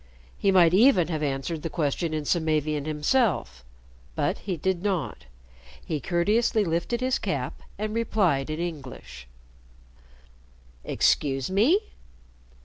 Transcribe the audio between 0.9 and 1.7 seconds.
have answered the